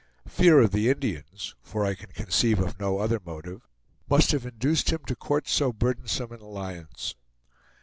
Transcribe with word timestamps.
Fear 0.27 0.61
of 0.61 0.71
the 0.71 0.89
Indians 0.89 1.53
for 1.61 1.85
I 1.85 1.93
can 1.93 2.09
conceive 2.09 2.57
of 2.59 2.79
no 2.79 2.97
other 2.97 3.19
motive 3.23 3.67
must 4.09 4.31
have 4.31 4.47
induced 4.47 4.91
him 4.91 5.05
to 5.05 5.15
court 5.15 5.47
so 5.47 5.71
burdensome 5.71 6.31
an 6.31 6.41
alliance. 6.41 7.13